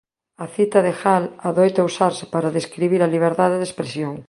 [0.43, 4.13] A cita de Hall adoita usarse para describir a liberdade de expresión.